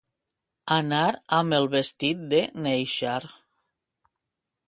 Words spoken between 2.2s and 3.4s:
de néixer.